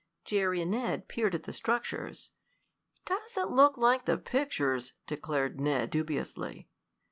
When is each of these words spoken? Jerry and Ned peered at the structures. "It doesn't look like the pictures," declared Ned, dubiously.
Jerry 0.25 0.63
and 0.63 0.71
Ned 0.71 1.07
peered 1.07 1.35
at 1.35 1.43
the 1.43 1.53
structures. 1.53 2.31
"It 2.95 3.05
doesn't 3.05 3.51
look 3.51 3.77
like 3.77 4.05
the 4.05 4.17
pictures," 4.17 4.93
declared 5.05 5.59
Ned, 5.59 5.91
dubiously. 5.91 6.67